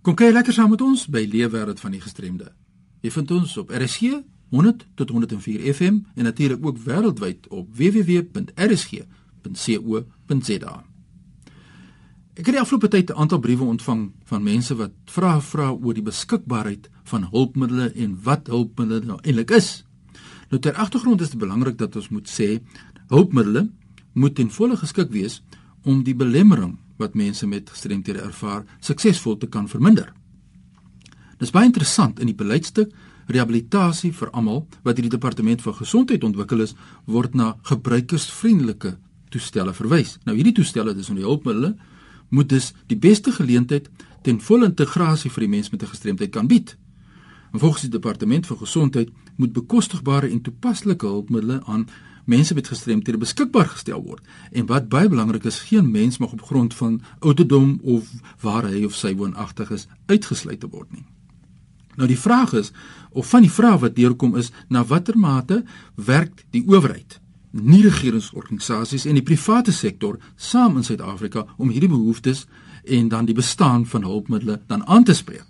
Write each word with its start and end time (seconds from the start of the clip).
Kom 0.00 0.14
kyk 0.16 0.32
lekker 0.32 0.54
saam 0.56 0.70
met 0.72 0.80
ons 0.80 1.02
by 1.12 1.26
Leefwêreld 1.28 1.76
van 1.82 1.92
die 1.92 2.00
Gestremde. 2.00 2.56
Jy 3.04 3.10
vind 3.12 3.30
ons 3.36 3.52
op 3.60 3.68
RSG 3.68 4.00
100 4.48 4.86
tot 4.96 5.10
104 5.12 5.60
FM 5.74 5.98
en 6.16 6.24
natuurlik 6.24 6.64
ook 6.64 6.78
wêreldwyd 6.86 7.44
op 7.52 7.68
www.rsg.co.za. 7.76 8.44
Ek 12.32 12.46
het 12.46 12.54
die 12.56 12.62
afgelope 12.62 12.88
tyd 12.88 13.10
'n 13.10 13.20
aantal 13.20 13.38
briewe 13.44 13.64
ontvang 13.64 14.12
van 14.24 14.42
mense 14.42 14.74
wat 14.74 14.92
vra 15.04 15.40
vra 15.40 15.70
oor 15.70 15.94
die 15.94 16.02
beskikbaarheid 16.02 16.88
van 17.04 17.28
hulpmiddels 17.30 17.92
en 17.92 18.18
wat 18.22 18.46
hulpmiddels 18.46 19.04
nou 19.04 19.18
eintlik 19.20 19.50
is. 19.50 19.84
Nou 20.48 20.60
ter 20.60 20.74
agtergrond 20.74 21.20
is 21.20 21.30
dit 21.30 21.38
belangrik 21.38 21.78
dat 21.78 21.96
ons 21.96 22.08
moet 22.08 22.28
sê 22.28 22.60
hulpmiddels 23.08 23.68
moet 24.12 24.34
ten 24.34 24.50
volle 24.50 24.76
geskik 24.76 25.10
wees 25.10 25.42
om 25.84 26.02
die 26.02 26.14
belemmering 26.14 26.78
wat 27.00 27.16
mense 27.18 27.46
met 27.46 27.70
gestremthede 27.70 28.20
ervaar 28.20 28.64
suksesvol 28.80 29.38
te 29.40 29.48
kan 29.48 29.68
verminder. 29.68 30.12
Dit 31.38 31.48
is 31.48 31.54
baie 31.56 31.68
interessant 31.70 32.20
in 32.20 32.28
die 32.28 32.36
beleidstuk 32.36 32.92
rehabilitasie 33.30 34.10
vir 34.12 34.30
almal 34.36 34.64
wat 34.84 34.98
hierdie 34.98 35.14
departement 35.14 35.62
van 35.62 35.76
gesondheid 35.78 36.24
ontwikkel 36.26 36.64
is, 36.66 36.74
word 37.06 37.34
na 37.38 37.54
gebruikersvriendelike 37.70 38.96
toestelle 39.30 39.72
verwys. 39.74 40.18
Nou 40.26 40.34
hierdie 40.36 40.56
toestelle, 40.56 40.94
dis 40.94 41.08
onder 41.08 41.22
die 41.22 41.30
hulpmiddels, 41.30 41.78
moet 42.30 42.50
dus 42.50 42.70
die 42.90 42.98
beste 42.98 43.32
geleentheid 43.34 43.88
ten 44.22 44.38
volle 44.42 44.68
integrasie 44.70 45.30
vir 45.30 45.46
die 45.46 45.52
mens 45.56 45.70
met 45.70 45.82
'n 45.82 45.92
gestremdheid 45.94 46.30
kan 46.30 46.46
bied. 46.46 46.76
En 47.52 47.58
volgens 47.58 47.82
die 47.82 47.90
departement 47.90 48.46
van 48.46 48.56
gesondheid 48.56 49.10
moet 49.36 49.52
bekostigbare 49.52 50.28
en 50.30 50.40
toepaslike 50.40 51.06
hulpmiddels 51.06 51.64
aan 51.66 51.88
mense 52.30 52.54
met 52.54 52.68
gestremthede 52.70 53.18
beskikbaar 53.20 53.68
gestel 53.74 54.02
word. 54.02 54.24
En 54.52 54.68
wat 54.70 54.88
baie 54.92 55.10
belangrik 55.10 55.44
is, 55.50 55.62
geen 55.70 55.90
mens 55.90 56.18
mag 56.22 56.32
op 56.32 56.42
grond 56.46 56.74
van 56.74 57.00
ouderdom 57.18 57.78
of 57.82 58.10
waar 58.40 58.68
hy 58.70 58.84
of 58.86 58.94
sy 58.94 59.14
woonagtig 59.18 59.72
is 59.74 59.88
uitgesluit 60.06 60.64
word 60.70 60.92
nie. 60.94 61.06
Nou 61.98 62.08
die 62.08 62.18
vraag 62.18 62.54
is 62.56 62.70
of 63.10 63.28
van 63.28 63.44
die 63.44 63.52
vrae 63.52 63.78
wat 63.82 63.96
deurkom 63.96 64.36
is 64.38 64.52
na 64.68 64.84
watter 64.86 65.18
mate 65.18 65.64
werk 65.94 66.44
die 66.54 66.62
owerheid, 66.66 67.18
nie 67.50 67.82
regeringsorganisasies 67.82 69.08
en 69.10 69.18
die 69.18 69.26
private 69.26 69.74
sektor 69.74 70.20
saam 70.36 70.78
in 70.78 70.86
Suid-Afrika 70.86 71.46
om 71.58 71.72
hierdie 71.74 71.90
behoeftes 71.90 72.46
en 72.86 73.10
dan 73.10 73.26
die 73.26 73.34
bestaan 73.34 73.86
van 73.86 74.06
hulpmiddels 74.06 74.62
dan 74.70 74.86
aan 74.86 75.04
te 75.04 75.14
spreek. 75.14 75.49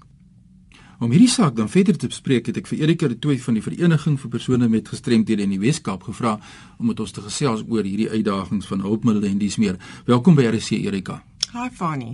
Om 1.00 1.14
hierdie 1.14 1.30
saak 1.32 1.54
dan 1.56 1.68
verder 1.72 1.96
te 1.96 2.10
bespreek, 2.12 2.50
het 2.50 2.58
ek 2.60 2.66
vir 2.68 2.82
Erika 2.82 3.08
de 3.08 3.16
Tooi 3.16 3.38
van 3.40 3.56
die 3.56 3.62
Vereniging 3.64 4.18
vir 4.20 4.30
persone 4.34 4.66
met 4.68 4.88
gestremthede 4.92 5.46
in 5.46 5.54
die 5.54 5.60
Wes-Kaap 5.62 6.02
gevra 6.04 6.34
om 6.76 6.90
met 6.90 7.00
ons 7.00 7.14
te 7.16 7.24
gesels 7.24 7.62
oor 7.72 7.88
hierdie 7.88 8.10
uitdagings 8.10 8.68
van 8.68 8.84
hulpmiddels 8.84 9.30
en 9.30 9.38
dies 9.40 9.56
meer. 9.56 9.78
Welkom 10.10 10.36
by 10.36 10.44
RC 10.50 10.76
Erika. 10.76 11.22
Hi 11.54 11.70
Fani. 11.72 12.10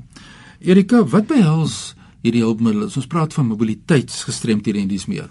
Erika, 0.63 1.03
wat 1.03 1.27
behels 1.27 1.97
hierdie 2.23 2.45
hulpmiddels? 2.47 2.95
Ons 3.03 3.11
praat 3.11 3.35
van 3.35 3.51
mobiliteitsgestremthede 3.51 4.85
en 4.85 4.95
dies 4.95 5.09
meer. 5.11 5.27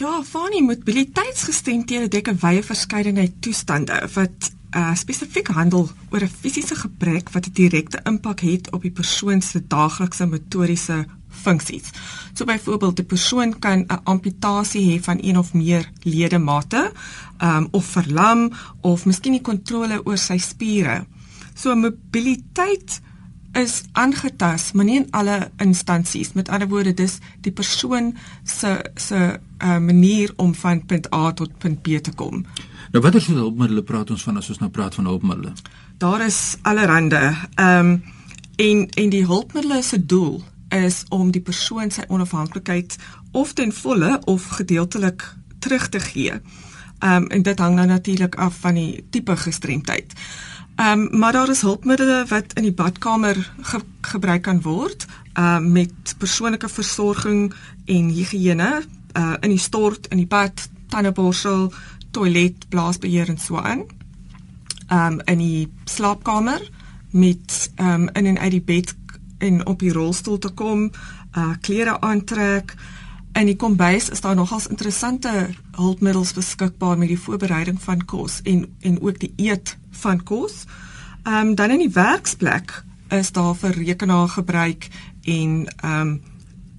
Ja, 0.00 0.16
Fani, 0.24 0.64
mobiliteitsgestremthede 0.64 2.08
dek 2.08 2.32
'n 2.32 2.40
wye 2.40 2.64
verskeidenheid 2.64 3.36
toestande 3.44 4.00
wat 4.16 4.52
uh, 4.72 4.94
spesifiek 4.96 5.52
handel 5.52 5.90
oor 6.08 6.24
'n 6.24 6.36
fisiese 6.40 6.74
gebrek 6.74 7.36
wat 7.36 7.52
'n 7.52 7.52
direkte 7.52 8.00
impak 8.08 8.40
het 8.40 8.72
op 8.72 8.80
die 8.80 8.96
persoon 8.96 9.42
se 9.42 9.60
daaglikse 9.60 10.26
motoriese 10.26 11.04
funksies. 11.30 11.90
So 12.34 12.44
byvoorbeeld 12.44 13.00
'n 13.00 13.06
persoon 13.06 13.58
kan 13.58 13.78
'n 13.78 14.00
amputasie 14.04 14.84
hê 14.90 15.02
van 15.02 15.18
een 15.20 15.38
of 15.38 15.52
meer 15.52 15.90
ledemate, 16.02 16.92
ehm 17.38 17.56
um, 17.56 17.68
of 17.70 17.84
verlam 17.84 18.52
of 18.80 19.04
miskien 19.04 19.32
nie 19.32 19.40
kontrole 19.40 20.00
oor 20.04 20.18
sy 20.18 20.38
spiere. 20.38 21.06
So 21.54 21.74
mobiliteit 21.74 23.00
is 23.52 23.82
aangetas, 23.92 24.72
maar 24.72 24.84
nie 24.84 24.96
in 24.96 25.06
alle 25.10 25.50
instansies. 25.58 26.32
Met 26.32 26.48
ander 26.48 26.68
woorde, 26.68 26.94
dis 26.94 27.18
die 27.40 27.52
persoon 27.52 28.16
se 28.44 28.90
se 28.94 29.40
uh, 29.62 29.78
manier 29.78 30.32
om 30.36 30.54
van 30.54 30.86
punt 30.86 31.14
A 31.14 31.32
tot 31.32 31.58
punt 31.58 31.82
B 31.82 31.98
te 32.02 32.12
kom. 32.12 32.44
Nou 32.92 33.02
watter 33.02 33.20
soort 33.20 33.38
hulpmiddels 33.38 33.84
praat 33.86 34.10
ons 34.10 34.22
van 34.22 34.36
as 34.36 34.48
ons 34.48 34.58
nou 34.58 34.70
praat 34.70 34.94
van 34.94 35.04
hulpmiddels? 35.04 35.62
Daar 35.98 36.26
is 36.26 36.56
allerhande. 36.62 37.34
Ehm 37.54 37.78
um, 37.78 38.02
en 38.60 38.88
en 38.88 39.08
die 39.08 39.24
hulpmiddels 39.24 39.88
se 39.88 40.06
doel 40.06 40.42
is 40.70 41.04
om 41.08 41.30
die 41.30 41.42
persoon 41.42 41.90
sy 41.90 42.04
onafhanklikheid 42.08 42.96
of 43.32 43.52
ten 43.52 43.72
volle 43.72 44.20
of 44.24 44.46
gedeeltelik 44.46 45.24
terug 45.58 45.88
te 45.88 46.00
gee. 46.00 46.32
Ehm 46.98 47.22
um, 47.22 47.26
en 47.26 47.42
dit 47.42 47.58
hang 47.58 47.74
nou 47.74 47.86
natuurlik 47.86 48.34
af 48.34 48.56
van 48.60 48.74
die 48.74 49.04
tipe 49.10 49.36
gestremdheid. 49.36 50.12
Ehm 50.76 51.00
um, 51.00 51.18
maar 51.18 51.32
daar 51.32 51.48
is 51.48 51.60
hulpmiddels 51.60 52.28
wat 52.28 52.52
in 52.52 52.62
die 52.62 52.72
badkamer 52.72 53.52
ge 53.60 53.80
gebruik 54.00 54.42
kan 54.42 54.62
word 54.62 55.06
ehm 55.32 55.56
um, 55.56 55.72
met 55.72 56.14
persoonlike 56.18 56.68
versorging 56.68 57.54
en 57.84 58.08
higiëne 58.08 58.82
uh 59.16 59.34
in 59.40 59.50
die 59.50 59.58
stort, 59.58 60.06
in 60.06 60.16
die 60.16 60.26
bad, 60.26 60.68
tandeborsel, 60.88 61.72
toilet, 62.10 62.68
blaasbeheer 62.68 63.28
en 63.28 63.38
so 63.38 63.56
aan. 63.56 63.84
Ehm 64.86 65.12
um, 65.12 65.20
in 65.24 65.38
die 65.38 65.68
slaapkamer 65.84 66.68
met 67.10 67.70
ehm 67.74 68.02
um, 68.02 68.08
in 68.12 68.26
en 68.26 68.38
uit 68.38 68.50
die 68.50 68.62
bed 68.62 68.94
en 69.40 69.66
op 69.66 69.82
die 69.82 69.92
rolstoel 69.92 70.38
te 70.38 70.52
kom, 70.54 70.90
uh 71.36 71.52
klere 71.60 72.00
aantrek. 72.00 72.74
In 73.32 73.46
die 73.46 73.56
kombuis 73.56 74.08
is 74.10 74.20
daar 74.20 74.34
nogals 74.34 74.66
interessante 74.66 75.32
hulpmiddels 75.76 76.32
beskikbaar 76.34 76.98
met 76.98 77.08
die 77.08 77.20
voorbereiding 77.20 77.78
van 77.82 78.04
kos 78.04 78.40
en 78.42 78.66
en 78.80 79.00
ook 79.00 79.20
die 79.20 79.32
eet 79.36 79.76
van 80.02 80.22
kos. 80.22 80.64
Ehm 81.22 81.46
um, 81.46 81.54
dan 81.54 81.70
in 81.70 81.78
die 81.78 81.94
werksplek 81.94 82.82
is 83.08 83.32
daar 83.32 83.54
vir 83.54 83.70
rekenaar 83.70 84.28
gebruik 84.28 84.88
en 85.22 85.66
ehm 85.76 86.00
um, 86.00 86.20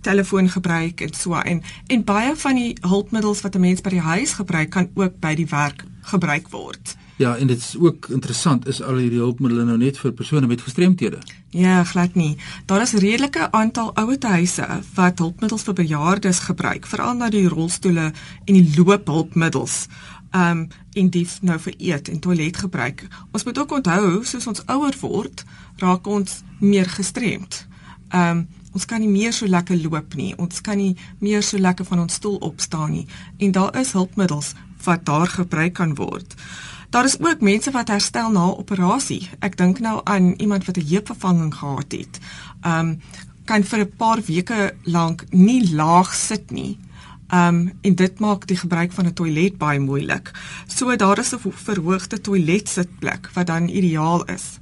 telefoon 0.02 0.50
gebruik 0.50 1.02
en 1.02 1.14
so 1.14 1.34
en 1.34 1.62
en 1.88 2.04
baie 2.04 2.36
van 2.36 2.56
die 2.56 2.78
hulpmiddels 2.82 3.42
wat 3.42 3.56
'n 3.56 3.60
mens 3.60 3.82
by 3.82 3.90
die 3.90 4.08
huis 4.08 4.34
gebruik 4.34 4.70
kan 4.70 4.90
ook 4.94 5.20
by 5.20 5.36
die 5.36 5.48
werk 5.48 5.84
gebruik 6.02 6.50
word. 6.50 6.96
Ja, 7.22 7.38
en 7.38 7.48
dit 7.48 7.58
is 7.58 7.76
ook 7.78 8.08
interessant 8.10 8.68
is 8.68 8.80
al 8.82 8.96
hierdie 8.98 9.20
hulpmiddels 9.22 9.68
nou 9.68 9.76
net 9.78 9.98
vir 10.02 10.14
persone 10.18 10.48
met 10.50 10.62
gestremthede. 10.66 11.20
Ja, 11.54 11.84
glad 11.84 12.16
nie. 12.18 12.38
Daar 12.66 12.82
is 12.82 12.96
redelike 12.98 13.52
aantal 13.52 13.92
ouerhuise 13.94 14.66
wat 14.96 15.22
hulpmiddels 15.22 15.68
vir 15.68 15.78
bejaardes 15.78 16.40
gebruik, 16.48 16.88
veral 16.90 17.14
na 17.20 17.30
die 17.30 17.44
rolstoele 17.48 18.08
en 18.46 18.58
die 18.58 18.66
loophulpmiddels. 18.78 19.86
Um 20.34 20.66
en 20.98 21.12
dit 21.14 21.38
nou 21.46 21.60
vir 21.68 21.78
eet 21.78 22.10
en 22.10 22.20
toilet 22.20 22.58
gebruik. 22.58 23.06
Ons 23.32 23.46
moet 23.46 23.60
ook 23.60 23.78
onthou, 23.78 24.24
soos 24.26 24.48
ons 24.48 24.66
ouer 24.66 24.98
word, 25.04 25.46
raak 25.78 26.08
ons 26.08 26.42
meer 26.58 26.90
gestremd. 26.90 27.68
Um 28.10 28.48
ons 28.72 28.86
kan 28.88 29.04
nie 29.04 29.14
meer 29.14 29.34
so 29.36 29.46
lekker 29.46 29.78
loop 29.78 30.18
nie. 30.18 30.34
Ons 30.42 30.62
kan 30.66 30.78
nie 30.78 30.98
meer 31.20 31.44
so 31.44 31.62
lekker 31.62 31.86
van 31.86 32.02
ons 32.08 32.18
stoel 32.18 32.42
opstaan 32.42 32.92
nie. 32.98 33.08
En 33.38 33.52
daar 33.52 33.78
is 33.78 33.94
hulpmiddels 33.94 34.56
wat 34.84 35.06
daar 35.06 35.28
gebruik 35.28 35.74
kan 35.78 35.96
word. 35.96 36.36
Daar 36.92 37.06
is 37.06 37.20
ook 37.20 37.42
mense 37.42 37.72
wat 37.72 37.88
herstel 37.88 38.32
na 38.32 38.50
operasie. 38.60 39.30
Ek 39.40 39.54
dink 39.58 39.80
nou 39.80 40.02
aan 40.04 40.34
iemand 40.44 40.66
wat 40.68 40.78
'n 40.78 40.88
heupvervanging 40.88 41.54
gehad 41.56 41.92
het. 41.92 42.20
Um 42.68 43.00
kan 43.46 43.64
vir 43.64 43.80
'n 43.80 43.96
paar 43.98 44.20
weke 44.26 44.76
lank 44.84 45.24
nie 45.30 45.74
laag 45.74 46.14
sit 46.14 46.52
nie. 46.52 46.80
Um 47.34 47.72
en 47.82 47.96
dit 47.96 48.20
maak 48.20 48.48
die 48.48 48.58
gebruik 48.58 48.92
van 48.92 49.06
'n 49.06 49.14
toilet 49.14 49.58
baie 49.58 49.80
moeilik. 49.80 50.32
So 50.68 50.96
daar 50.96 51.20
is 51.20 51.34
'n 51.34 51.40
verhoogde 51.54 52.22
toiletsitplek 52.22 53.30
wat 53.34 53.48
dan 53.48 53.68
ideaal 53.68 54.26
is. 54.26 54.60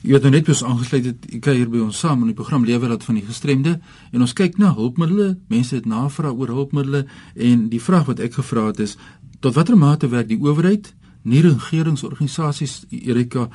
Jy 0.00 0.12
het 0.12 0.22
nou 0.22 0.32
net 0.32 0.44
bes 0.44 0.64
aangesluit 0.64 1.04
het 1.04 1.34
ek 1.34 1.44
hier 1.44 1.68
by 1.68 1.78
ons 1.78 1.98
saam 1.98 2.20
in 2.20 2.26
die 2.26 2.34
program 2.34 2.64
Lewe 2.64 2.88
wat 2.88 3.04
van 3.04 3.14
die 3.14 3.24
gestremde 3.26 3.80
en 4.12 4.20
ons 4.20 4.32
kyk 4.32 4.56
na 4.56 4.74
hulpmiddels. 4.74 5.36
Mense 5.48 5.74
het 5.74 5.86
navraag 5.86 6.32
oor 6.32 6.48
hulpmiddels 6.48 7.04
en 7.34 7.68
die 7.68 7.80
vraag 7.80 8.04
wat 8.04 8.18
ek 8.18 8.32
gevra 8.32 8.66
het 8.66 8.78
is 8.78 8.96
tot 9.40 9.54
watter 9.54 9.76
mate 9.76 10.08
werk 10.08 10.28
die 10.28 10.40
owerheid 10.40 10.94
nie 11.24 11.40
regeringsorganisasies 11.44 12.84
Erika 12.90 13.48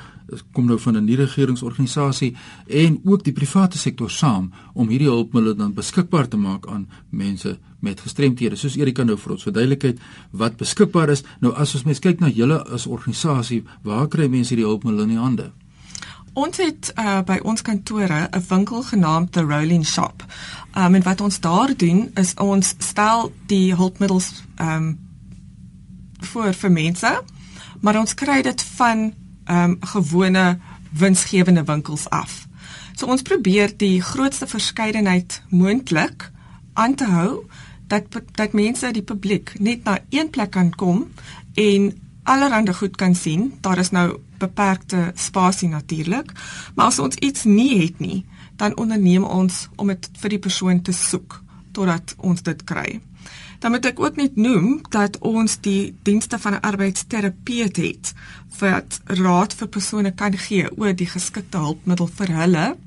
kom 0.54 0.66
nou 0.66 0.78
van 0.80 0.98
'n 0.98 1.06
nie 1.06 1.16
regeringsorganisasie 1.16 2.36
en 2.68 3.00
ook 3.04 3.24
die 3.24 3.34
private 3.34 3.78
sektor 3.78 4.10
saam 4.10 4.52
om 4.74 4.90
hierdie 4.90 5.08
hulpmiddels 5.08 5.58
dan 5.58 5.74
beskikbaar 5.74 6.28
te 6.28 6.38
maak 6.38 6.68
aan 6.68 6.90
mense 7.10 7.60
met 7.80 8.02
gestremthede. 8.02 8.56
Soos 8.56 8.76
Erika 8.76 9.04
nou 9.04 9.18
vir 9.18 9.32
ons 9.32 9.44
verduidelikheid 9.44 10.00
wat 10.32 10.58
beskikbaar 10.58 11.10
is. 11.10 11.24
Nou 11.40 11.54
as 11.54 11.76
ons 11.76 11.84
mens 11.84 12.00
kyk 12.00 12.20
na 12.20 12.30
julle 12.30 12.64
as 12.68 12.88
organisasie, 12.88 13.64
waar 13.84 14.08
kry 14.08 14.28
mense 14.28 14.54
hierdie 14.54 14.68
hulpmiddels 14.68 15.04
in 15.04 15.10
die 15.10 15.18
hande? 15.18 15.52
Ons 16.34 16.58
het 16.58 16.94
uh, 16.98 17.22
by 17.22 17.40
ons 17.44 17.62
kantore 17.62 18.30
'n 18.32 18.44
winkel 18.50 18.84
genaamd 18.84 19.32
The 19.32 19.42
Rolling 19.42 19.86
Shop. 19.86 20.26
Um, 20.78 20.96
en 20.96 21.04
wat 21.04 21.22
ons 21.22 21.40
daar 21.40 21.78
doen 21.78 22.12
is 22.16 22.34
ons 22.34 22.76
stel 22.78 23.32
die 23.46 23.76
hulpmiddels 23.76 24.44
um, 24.62 25.00
voor 26.20 26.54
vir 26.54 26.72
mense 26.72 27.22
maar 27.82 28.00
ons 28.00 28.14
kry 28.14 28.42
dit 28.42 28.62
van 28.76 29.14
ehm 29.46 29.72
um, 29.72 29.78
gewone 29.80 30.60
winsgewende 30.90 31.64
winkels 31.64 32.10
af. 32.10 32.48
So 32.96 33.06
ons 33.06 33.22
probeer 33.22 33.72
die 33.78 34.02
grootste 34.02 34.48
verskeidenheid 34.48 35.42
moontlik 35.50 36.32
aan 36.74 36.96
te 36.96 37.06
hou 37.06 37.46
dat 37.88 38.22
dat 38.32 38.54
mense 38.54 38.92
die 38.92 39.04
publiek 39.04 39.54
net 39.60 39.84
na 39.84 40.00
een 40.10 40.30
plek 40.30 40.52
kan 40.52 40.70
kom 40.76 41.08
en 41.54 41.94
allerhande 42.24 42.74
goed 42.74 42.96
kan 42.96 43.16
sien. 43.16 43.54
Daar 43.62 43.78
is 43.78 43.90
nou 43.90 44.20
beperkte 44.38 45.12
spasie 45.16 45.70
natuurlik, 45.70 46.32
maar 46.76 46.86
as 46.86 47.00
ons 47.00 47.16
iets 47.16 47.44
nie 47.44 47.82
het 47.82 48.00
nie, 48.00 48.26
dan 48.56 48.78
onderneem 48.78 49.24
ons 49.24 49.68
om 49.76 49.88
dit 49.88 50.10
vir 50.22 50.36
die 50.36 50.40
persoon 50.40 50.82
te 50.82 50.94
soek 50.96 51.42
totdat 51.72 52.16
ons 52.18 52.44
dit 52.44 52.64
kry. 52.64 53.00
Dan 53.60 53.72
moet 53.72 53.86
ek 53.86 54.00
ook 54.00 54.16
net 54.16 54.36
noem 54.36 54.80
dat 54.90 55.18
ons 55.18 55.58
die 55.62 55.96
dienste 56.04 56.40
van 56.40 56.54
'n 56.54 56.62
arbeidsterapeut 56.62 57.76
het 57.76 58.14
wat 58.60 59.00
raad 59.06 59.54
vir 59.54 59.68
persone 59.68 60.12
kan 60.12 60.38
gee 60.38 60.78
oor 60.78 60.96
die 60.96 61.10
geskikte 61.10 61.58
hulpmiddel 61.58 62.08
vir 62.08 62.28
hulle 62.28 62.78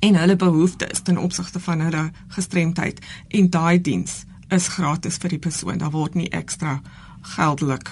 en 0.00 0.16
hulle 0.16 0.36
behoeftes 0.36 1.02
ten 1.02 1.18
opsigte 1.18 1.60
van 1.60 1.80
hulle 1.80 2.10
gestremdheid 2.28 3.00
en 3.28 3.50
daai 3.50 3.80
diens 3.80 4.24
is 4.48 4.68
gratis 4.68 5.16
vir 5.16 5.30
die 5.30 5.38
persoon. 5.38 5.78
Daar 5.78 5.90
word 5.90 6.14
nie 6.14 6.28
ekstra 6.30 6.80
geldelik 7.20 7.90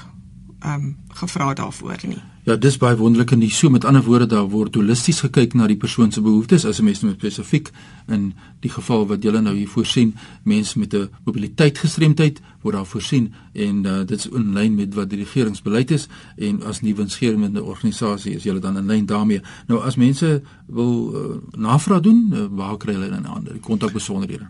ehm 0.62 0.74
um, 0.74 0.96
gevra 1.08 1.54
daarvoor 1.54 1.98
nie. 2.06 2.31
Ja, 2.42 2.56
dis 2.58 2.74
baie 2.74 2.96
wonderlik 2.98 3.30
en 3.30 3.42
so 3.54 3.70
met 3.70 3.84
ander 3.84 4.02
woorde 4.02 4.26
daar 4.26 4.48
word 4.50 4.74
holisties 4.74 5.20
gekyk 5.22 5.52
na 5.54 5.68
die 5.70 5.76
persoon 5.78 6.10
se 6.10 6.20
behoeftes 6.20 6.64
as 6.66 6.80
'n 6.80 6.84
mens 6.84 7.00
nou 7.00 7.14
spesifiek 7.14 7.70
in 8.08 8.34
die 8.60 8.70
geval 8.70 9.06
wat 9.06 9.22
julle 9.22 9.40
nou 9.40 9.54
hier 9.54 9.68
voorsien, 9.68 10.14
mense 10.42 10.78
met 10.78 10.92
'n 10.94 11.08
mobiliteitsgestremdheid 11.24 12.40
word 12.62 12.74
daar 12.74 12.86
voorsien 12.86 13.32
en 13.52 13.86
uh, 13.86 13.98
dit 13.98 14.18
is 14.18 14.26
in 14.26 14.52
lyn 14.52 14.74
met 14.74 14.94
wat 14.94 15.10
die 15.10 15.18
regeringsbeleid 15.18 15.90
is 15.90 16.08
en 16.36 16.62
as 16.62 16.80
nie 16.80 16.94
winsgewende 16.94 17.62
organisasie 17.62 18.34
is 18.34 18.42
julle 18.42 18.60
dan 18.60 18.76
in 18.76 18.86
lyn 18.86 19.06
daarmee. 19.06 19.40
Nou 19.66 19.80
as 19.80 19.96
mense 19.96 20.42
wil 20.66 21.14
uh, 21.14 21.58
navraag 21.58 22.00
doen, 22.00 22.30
uh, 22.32 22.46
waar 22.50 22.76
kry 22.76 22.92
hulle 22.92 23.10
dan 23.10 23.26
aan 23.26 23.44
die 23.44 23.60
kontakbesonderhede? 23.60 24.46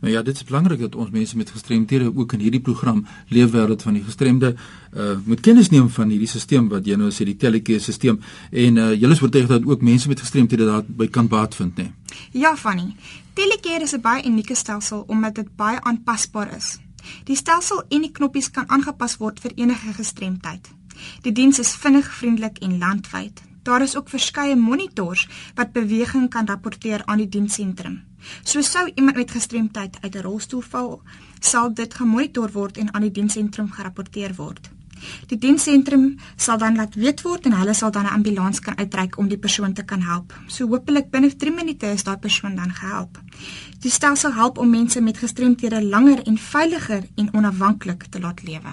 Nou 0.00 0.12
ja, 0.12 0.22
dit 0.22 0.34
is 0.34 0.44
belangrik 0.44 0.80
dat 0.80 0.94
ons 0.94 1.10
mense 1.10 1.36
met 1.36 1.50
gestremthede 1.50 2.16
ook 2.16 2.32
in 2.32 2.40
hierdie 2.40 2.60
program 2.60 3.06
Leefwêreld 3.28 3.82
van 3.82 3.92
die 3.98 4.04
Gestremde 4.04 4.54
uh 4.96 5.16
moet 5.24 5.40
kennis 5.40 5.68
neem 5.70 5.88
van 5.90 6.08
hierdie 6.08 6.28
stelsel 6.28 6.68
wat 6.68 6.86
jy 6.86 6.96
nou 6.96 7.10
sê 7.12 7.26
die 7.28 7.36
telecare 7.36 7.80
stelsel 7.80 8.18
en 8.50 8.76
uh 8.76 8.92
julle 8.94 9.12
is 9.12 9.22
oortuig 9.22 9.46
dat 9.46 9.66
ook 9.66 9.82
mense 9.82 10.08
met 10.08 10.20
gestremthede 10.20 10.64
daarby 10.64 11.08
kan 11.08 11.28
baat 11.28 11.54
vind, 11.54 11.76
né? 11.76 11.82
Nee? 11.82 12.42
Ja, 12.42 12.56
Fanny. 12.56 12.94
Telecare 13.34 13.82
is 13.82 13.92
'n 13.92 14.00
baie 14.00 14.26
unieke 14.26 14.54
stelsel 14.54 15.04
omdat 15.06 15.34
dit 15.34 15.56
baie 15.56 15.80
aanpasbaar 15.80 16.56
is. 16.56 16.78
Die 17.24 17.36
stelsel 17.36 17.84
en 17.88 18.00
die 18.00 18.12
knoppies 18.12 18.50
kan 18.50 18.68
aangepas 18.68 19.16
word 19.16 19.40
vir 19.40 19.52
enige 19.54 19.92
gestremdheid. 19.92 20.70
Die 21.22 21.32
diens 21.32 21.58
is 21.58 21.74
vinnig, 21.74 22.14
vriendelik 22.14 22.58
en 22.58 22.78
landwyd. 22.78 23.42
Daar 23.62 23.82
is 23.82 23.96
ook 23.96 24.08
verskeie 24.08 24.56
monitors 24.56 25.28
wat 25.54 25.72
beweging 25.72 26.30
kan 26.30 26.46
rapporteer 26.46 27.04
aan 27.04 27.18
die 27.18 27.28
diensentrum. 27.28 28.09
So 28.42 28.60
sou 28.60 28.90
iemand 28.94 29.16
met 29.16 29.30
gestremdheid 29.30 29.98
uit 30.00 30.14
'n 30.14 30.22
rolstoel 30.22 30.60
val, 30.60 31.02
sal 31.40 31.74
dit 31.74 31.94
gemonitor 31.94 32.50
word 32.52 32.76
en 32.76 32.94
aan 32.94 33.02
die 33.02 33.10
diensentrum 33.10 33.70
gerapporteer 33.70 34.34
word. 34.34 34.70
Die 35.26 35.38
diensentrum 35.38 36.18
sal 36.36 36.58
dan 36.58 36.76
laat 36.76 36.94
weet 36.94 37.22
word 37.24 37.48
en 37.48 37.56
hulle 37.56 37.74
sal 37.74 37.90
dan 37.90 38.04
'n 38.04 38.14
ambulans 38.18 38.60
kan 38.60 38.76
uitreik 38.76 39.18
om 39.18 39.28
die 39.28 39.38
persoon 39.38 39.72
te 39.72 39.82
kan 39.82 40.02
help. 40.02 40.34
So 40.46 40.66
hopelik 40.66 41.10
binne 41.10 41.36
3 41.36 41.54
minute 41.54 41.86
is 41.86 42.04
daai 42.04 42.18
persoon 42.18 42.54
dan 42.56 42.74
gehelp. 42.74 43.18
Die 43.80 43.90
stelsel 43.90 44.32
help 44.32 44.58
om 44.58 44.70
mense 44.70 45.00
met 45.00 45.18
gestremthede 45.18 45.84
langer 45.84 46.22
en 46.26 46.38
veiliger 46.38 47.02
en 47.14 47.34
onafhanklik 47.34 48.04
te 48.10 48.20
laat 48.20 48.42
lewe. 48.42 48.72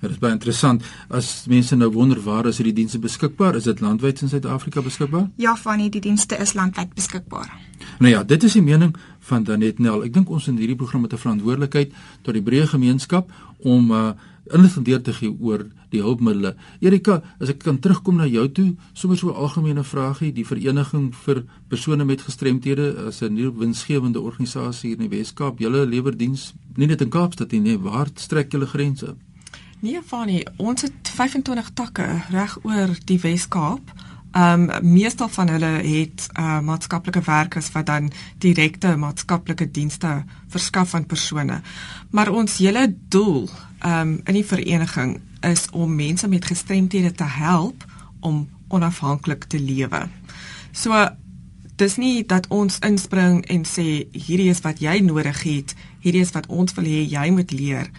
Dit 0.00 0.10
is 0.10 0.18
baie 0.18 0.32
interessant. 0.32 0.82
As 1.08 1.44
mense 1.46 1.76
nou 1.76 1.90
wonder 1.90 2.20
waar 2.20 2.46
is 2.46 2.56
hierdie 2.56 2.74
dienste 2.74 2.98
beskikbaar? 2.98 3.56
Is 3.56 3.64
dit 3.64 3.80
landwyd 3.80 4.20
in 4.20 4.28
Suid-Afrika 4.28 4.82
beskikbaar? 4.82 5.30
Ja, 5.36 5.56
van 5.56 5.90
die 5.90 6.00
dienste 6.00 6.36
is 6.36 6.54
landwyd 6.54 6.94
beskikbaar. 6.94 7.67
Nou 7.98 8.12
ja, 8.12 8.22
dit 8.22 8.42
is 8.42 8.52
die 8.52 8.62
mening 8.62 8.96
van 9.26 9.44
Danet 9.44 9.78
Nel. 9.78 10.04
Ek 10.06 10.12
dink 10.14 10.30
ons 10.30 10.46
in 10.46 10.58
hierdie 10.60 10.78
program 10.78 11.02
het 11.02 11.12
'n 11.12 11.18
verantwoordelikheid 11.18 11.92
tot 12.22 12.34
die 12.34 12.42
breë 12.42 12.66
gemeenskap 12.66 13.32
om 13.58 13.90
uh 13.90 14.12
inligting 14.52 14.84
deur 14.84 15.02
te 15.02 15.12
gee 15.12 15.36
oor 15.40 15.66
die 15.92 16.00
hulpmiddels. 16.00 16.56
Erika, 16.80 17.22
as 17.40 17.50
ek 17.52 17.58
kan 17.58 17.78
terugkom 17.78 18.16
na 18.16 18.26
jou 18.26 18.46
toe, 18.48 18.76
sommer 18.92 19.18
so 19.18 19.28
'n 19.28 19.34
algemene 19.34 19.84
vraagie, 19.84 20.32
die 20.32 20.46
vereniging 20.46 21.14
vir 21.14 21.44
persone 21.68 22.04
met 22.04 22.22
gestremthede 22.22 23.06
as 23.06 23.22
'n 23.22 23.34
nuwe 23.34 23.58
winsgewende 23.58 24.20
organisasie 24.20 24.90
hier 24.90 25.00
in 25.00 25.10
die 25.10 25.16
Wes-Kaap, 25.16 25.58
julle 25.58 25.86
lewer 25.86 26.16
diens 26.16 26.54
nie 26.76 26.86
net 26.86 27.00
in 27.00 27.10
Kaapstad 27.10 27.52
nie, 27.52 27.78
waar 27.78 28.08
strek 28.14 28.52
julle 28.52 28.66
grense? 28.66 29.16
Nee, 29.80 30.00
Fanie, 30.02 30.46
ons 30.56 30.82
het 30.82 31.08
25 31.08 31.70
takke 31.74 32.22
reg 32.30 32.58
oor 32.64 32.96
die 33.04 33.18
Wes-Kaap. 33.20 33.92
Ehm 34.32 34.70
um, 34.70 34.92
meestal 34.92 35.28
van 35.28 35.48
hulle 35.48 35.66
het 35.66 36.28
uh 36.38 36.60
maatskaplike 36.60 37.20
werkers 37.24 37.70
wat 37.72 37.86
dan 37.86 38.10
direkte 38.38 38.96
maatskaplike 38.96 39.70
dienste 39.70 40.24
verskaf 40.48 40.94
aan 40.94 41.06
persone. 41.06 41.60
Maar 42.10 42.28
ons 42.30 42.58
hele 42.58 42.94
doel 43.08 43.48
ehm 43.78 44.00
um, 44.00 44.20
in 44.24 44.34
die 44.34 44.44
vereniging 44.44 45.20
is 45.40 45.70
om 45.70 45.94
mense 45.94 46.28
met 46.28 46.44
gestremthede 46.44 47.12
te 47.12 47.24
help 47.24 47.84
om 48.20 48.48
onafhanklik 48.68 49.44
te 49.44 49.60
lewe. 49.60 50.08
So 50.72 51.08
dis 51.76 51.96
nie 51.96 52.26
dat 52.26 52.46
ons 52.46 52.78
inspring 52.78 53.46
en 53.46 53.64
sê 53.64 54.04
hierdie 54.12 54.50
is 54.50 54.60
wat 54.60 54.80
jy 54.80 54.98
nodig 55.00 55.42
het, 55.42 55.74
hierdie 56.00 56.20
is 56.20 56.34
wat 56.36 56.46
ons 56.46 56.74
wil 56.74 56.84
hê 56.84 57.00
jy 57.08 57.30
moet 57.30 57.50
leer. 57.52 57.90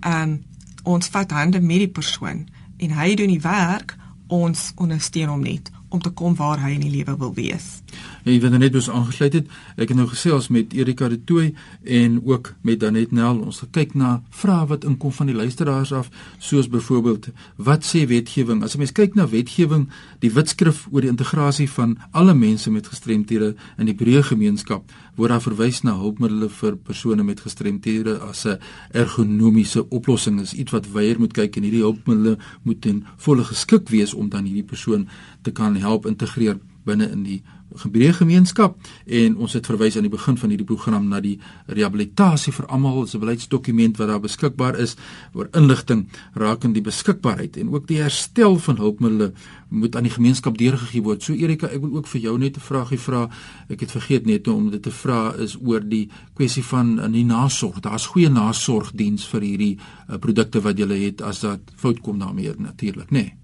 Ehm 0.00 0.22
um, 0.22 0.42
ons 0.82 1.08
vat 1.08 1.30
hande 1.30 1.60
met 1.60 1.78
die 1.78 1.92
persoon 1.92 2.48
en 2.76 2.90
hy 2.90 3.14
doen 3.14 3.28
die 3.28 3.40
werk, 3.40 3.96
ons 4.28 4.72
ondersteun 4.76 5.28
hom 5.28 5.40
net 5.40 5.73
om 5.94 6.02
te 6.02 6.10
kom 6.10 6.34
waar 6.34 6.58
hy 6.64 6.74
in 6.74 6.84
die 6.84 6.92
lewe 6.92 7.14
wil 7.20 7.32
wees. 7.36 7.84
Jy 8.24 8.38
weet 8.40 8.56
net 8.58 8.72
dus 8.72 8.88
aangesluit 8.90 9.36
het. 9.36 9.50
Ek 9.76 9.90
het 9.92 9.98
nou 9.98 10.06
gesê 10.10 10.32
ons 10.34 10.48
met 10.52 10.72
Erika 10.74 11.08
de 11.12 11.18
Tooy 11.28 11.52
en 11.84 12.16
ook 12.24 12.54
met 12.66 12.80
Danet 12.80 13.12
Nel 13.14 13.42
ons 13.44 13.60
gekyk 13.62 13.94
na 13.94 14.16
vrae 14.34 14.66
wat 14.70 14.86
inkom 14.88 15.12
van 15.12 15.30
die 15.30 15.36
luisteraars 15.36 15.92
af, 15.92 16.08
soos 16.42 16.70
byvoorbeeld 16.72 17.28
wat 17.56 17.84
sê 17.86 18.06
wetgewing? 18.08 18.62
As 18.64 18.74
'n 18.74 18.78
mens 18.78 18.92
kyk 18.92 19.14
na 19.14 19.28
wetgewing, 19.28 19.88
die 20.20 20.32
wetskrif 20.32 20.86
oor 20.90 21.00
die 21.00 21.10
integrasie 21.10 21.68
van 21.70 21.98
alle 22.12 22.34
mense 22.34 22.70
met 22.70 22.86
gestremthede 22.86 23.54
in 23.78 23.86
die 23.86 23.94
breë 23.94 24.22
gemeenskap, 24.22 24.90
word 25.14 25.30
daar 25.30 25.42
verwys 25.42 25.82
na 25.82 25.94
hulpmiddels 25.94 26.52
vir 26.52 26.76
persone 26.76 27.22
met 27.22 27.40
gestremthede 27.40 28.18
as 28.20 28.46
'n 28.46 28.58
ergonomiese 28.92 29.88
oplossing. 29.90 30.36
Dit 30.38 30.46
is 30.46 30.54
iets 30.54 30.72
wat 30.72 30.90
weier 30.92 31.18
moet 31.18 31.32
kyk 31.32 31.56
en 31.56 31.62
hierdie 31.62 31.82
hulpmiddels 31.82 32.38
moet 32.62 32.80
ten 32.80 33.04
volle 33.16 33.44
geskik 33.44 33.88
wees 33.88 34.14
om 34.14 34.28
dan 34.28 34.44
hierdie 34.44 34.64
persoon 34.64 35.08
te 35.44 35.52
kan 35.52 35.76
help 35.76 36.08
integreer 36.10 36.58
binne 36.84 37.08
in 37.12 37.22
die 37.26 37.42
Gebreë 37.74 38.12
gemeenskap 38.20 38.76
en 39.18 39.32
ons 39.42 39.54
het 39.56 39.66
verwys 39.66 39.96
aan 39.98 40.04
die 40.06 40.12
begin 40.12 40.36
van 40.38 40.52
hierdie 40.52 40.66
program 40.68 41.08
na 41.10 41.18
die 41.24 41.40
rehabilitasie 41.66 42.52
vir 42.54 42.68
almal, 42.70 43.02
'n 43.02 43.18
beleidsdokument 43.18 43.96
wat 43.98 44.08
daar 44.08 44.20
beskikbaar 44.20 44.78
is 44.78 44.94
oor 45.32 45.48
inligting 45.52 46.06
rakende 46.34 46.74
die 46.74 46.86
beskikbaarheid 46.90 47.56
en 47.56 47.74
ook 47.74 47.88
die 47.88 47.98
herstel 47.98 48.58
van 48.58 48.76
hulpmiddels 48.76 49.32
moet 49.70 49.96
aan 49.96 50.04
die 50.04 50.12
gemeenskap 50.12 50.58
deurgegee 50.58 51.02
word. 51.02 51.22
So 51.22 51.32
Erika, 51.32 51.66
ek 51.66 51.80
wil 51.80 51.96
ook 51.96 52.06
vir 52.06 52.20
jou 52.20 52.38
net 52.38 52.56
'n 52.56 52.60
vraagie 52.60 52.98
vra. 52.98 53.28
Ek 53.68 53.80
het 53.80 53.90
vergeet 53.90 54.26
net 54.26 54.48
om 54.48 54.70
dit 54.70 54.82
te 54.82 54.90
vra 54.90 55.34
is 55.34 55.56
oor 55.56 55.80
die 55.80 56.08
kwessie 56.34 56.64
van 56.64 57.00
in 57.00 57.12
die 57.12 57.24
nasorg. 57.24 57.80
Daar's 57.80 58.06
goeie 58.06 58.28
nasorgdiens 58.28 59.26
vir 59.26 59.40
hierdie 59.40 59.78
uh, 60.08 60.16
produkte 60.18 60.60
wat 60.60 60.78
jy 60.78 61.04
het 61.04 61.22
as 61.22 61.40
dat 61.40 61.60
fout 61.74 62.00
kom 62.00 62.18
daarmee 62.18 62.54
natuurlik, 62.56 63.10
nê? 63.10 63.18
Nee. 63.18 63.43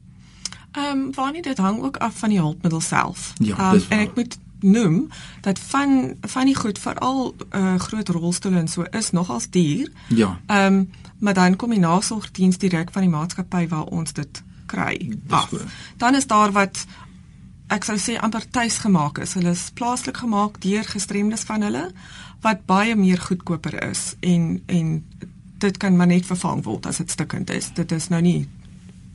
Ehm 0.72 0.98
um, 0.98 1.14
waar 1.14 1.32
nie 1.32 1.42
dit 1.42 1.58
hang 1.58 1.82
ook 1.82 1.96
af 1.96 2.18
van 2.18 2.28
die 2.28 2.38
hulpmiddel 2.38 2.80
self. 2.80 3.32
Ja, 3.38 3.72
um, 3.72 3.82
en 3.88 3.98
ek 3.98 4.14
moet 4.14 4.38
noem 4.60 5.08
dat 5.40 5.58
van 5.58 6.14
van 6.20 6.44
die 6.44 6.56
goed 6.56 6.78
veral 6.78 7.34
uh, 7.54 7.74
groot 7.74 8.08
rolstoele 8.08 8.58
en 8.58 8.68
so 8.68 8.82
is 8.82 9.10
nogals 9.10 9.50
duur. 9.50 9.90
Ja. 10.08 10.40
Ehm 10.46 10.74
um, 10.74 10.90
maar 11.18 11.34
dan 11.34 11.56
kom 11.56 11.70
die 11.70 11.78
nasorgdiens 11.78 12.58
direk 12.58 12.90
van 12.92 13.02
die 13.02 13.10
maatskappy 13.10 13.68
waar 13.68 13.84
ons 13.84 14.12
dit 14.12 14.42
kry. 14.66 15.18
Af. 15.28 15.52
Dan 15.96 16.14
is 16.14 16.26
daar 16.26 16.52
wat 16.52 16.86
ek 17.66 17.84
sou 17.84 17.98
sê 17.98 18.16
amper 18.18 18.46
tuis 18.50 18.78
gemaak 18.78 19.18
is. 19.18 19.34
Hulle 19.34 19.50
is 19.50 19.70
plaaslik 19.74 20.16
gemaak 20.16 20.60
deur 20.62 20.84
gestremdes 20.84 21.44
van 21.46 21.62
hulle 21.62 21.90
wat 22.40 22.64
baie 22.66 22.96
meer 22.96 23.20
goedkoper 23.20 23.82
is 23.90 24.14
en 24.20 24.62
en 24.66 25.04
dit 25.60 25.76
kan 25.76 25.96
maar 25.96 26.08
net 26.08 26.26
vervang 26.26 26.64
word 26.64 26.86
as 26.86 26.96
dit 26.96 27.10
stukkend 27.10 27.50
is. 27.50 27.72
Dit 27.74 27.92
is 27.92 28.08
nou 28.08 28.22
nie 28.22 28.48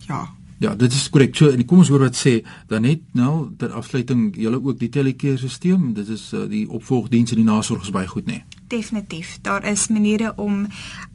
ja, 0.05 0.27
Ja, 0.57 0.75
dit 0.75 0.91
is 0.91 1.09
korrek. 1.09 1.35
So, 1.35 1.51
kom 1.67 1.81
ons 1.83 1.89
hoor 1.91 2.05
wat 2.05 2.15
sê 2.15 2.37
dan 2.67 2.85
net 2.87 3.01
nou 3.11 3.49
ter 3.59 3.73
afsluiting 3.75 4.29
julle 4.39 4.61
ook 4.61 4.79
die 4.79 4.89
telecare 4.89 5.49
stelsel. 5.49 5.91
Dit 5.97 6.11
is 6.15 6.29
uh, 6.33 6.45
die 6.49 6.63
opvolgdiens 6.69 7.33
en 7.35 7.41
die 7.41 7.47
nasorg 7.47 7.83
is 7.83 7.91
baie 7.95 8.07
goed, 8.07 8.29
nê. 8.29 8.39
Nee. 8.39 8.61
Definitief. 8.67 9.37
Daar 9.45 9.65
is 9.69 9.87
maniere 9.87 10.33
om 10.41 10.65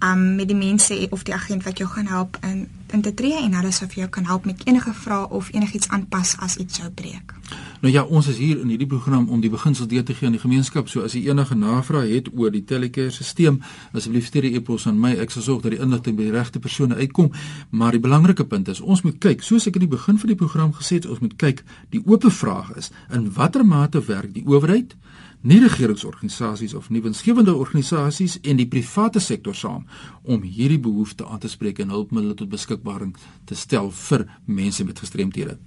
um 0.04 0.34
met 0.34 0.48
die 0.48 0.56
mense 0.56 1.06
of 1.10 1.24
die 1.26 1.34
agent 1.34 1.64
wat 1.66 1.78
jou 1.78 1.88
gaan 1.90 2.06
help 2.06 2.38
in 2.46 2.68
in 2.90 3.00
te 3.00 3.14
tree 3.14 3.38
en 3.38 3.54
hulle 3.54 3.70
sou 3.70 3.86
vir 3.90 4.02
jou 4.02 4.08
kan 4.10 4.24
help 4.26 4.44
met 4.44 4.62
enige 4.66 4.92
vrae 4.94 5.28
of 5.28 5.52
enigiets 5.54 5.88
aanpas 5.88 6.36
as 6.38 6.56
iets 6.56 6.78
sou 6.78 6.90
breek. 6.90 7.34
Nou 7.80 7.92
ja, 7.92 8.02
ons 8.04 8.26
is 8.28 8.36
hier 8.36 8.58
in 8.60 8.68
hierdie 8.68 8.86
program 8.86 9.30
om 9.32 9.40
die 9.40 9.48
beginsels 9.50 9.88
deur 9.88 10.02
te 10.04 10.12
gee 10.12 10.28
aan 10.28 10.34
die 10.36 10.42
gemeenskap. 10.42 10.88
So 10.92 11.00
as 11.00 11.14
jy 11.16 11.30
enige 11.30 11.56
navrae 11.56 12.10
het 12.10 12.26
oor 12.36 12.52
die 12.52 12.64
telecare 12.64 13.08
stelsel, 13.10 13.56
asseblief 13.96 14.26
stuur 14.26 14.44
'n 14.44 14.54
e-pos 14.54 14.86
aan 14.86 15.00
my. 15.00 15.14
Ek 15.16 15.30
sal 15.30 15.42
sorg 15.42 15.62
dat 15.62 15.72
die 15.72 15.80
inligting 15.80 16.16
by 16.16 16.22
die 16.22 16.36
regte 16.36 16.58
persone 16.58 16.94
uitkom. 16.94 17.32
Maar 17.70 17.92
die 17.92 18.00
belangrike 18.00 18.44
punt 18.44 18.68
is, 18.68 18.80
ons 18.80 19.02
moet 19.02 19.18
kyk, 19.18 19.42
soos 19.42 19.66
ek 19.66 19.74
in 19.74 19.88
die 19.88 19.96
begin 19.96 20.18
van 20.18 20.28
die 20.28 20.36
program 20.36 20.72
gesê 20.72 20.94
het, 20.94 21.06
ons 21.06 21.20
moet 21.20 21.36
kyk. 21.36 21.64
Die 21.90 22.02
oop 22.04 22.24
vraag 22.28 22.76
is, 22.76 22.90
in 23.10 23.32
watter 23.32 23.64
mate 23.64 24.04
werk 24.06 24.34
die 24.34 24.44
owerheid 24.46 24.96
nie 25.40 25.60
regeringsorganisasies 25.60 26.74
of 26.74 26.90
nie 26.90 27.00
winsgewende 27.00 27.54
organisasies 27.54 28.40
en 28.42 28.56
die 28.56 28.68
private 28.68 29.20
sektor 29.20 29.54
saam 29.54 29.86
om 30.22 30.42
hierdie 30.42 30.80
behoefte 30.80 31.26
aan 31.26 31.38
te 31.38 31.48
spreek 31.48 31.78
en 31.78 31.88
hulpmiddels 31.88 32.36
tot 32.36 32.48
beskikbaar 32.48 33.08
te 33.44 33.54
stel 33.54 33.90
vir 33.90 34.26
mense 34.44 34.84
met 34.84 34.98
gestremthede. 34.98 35.58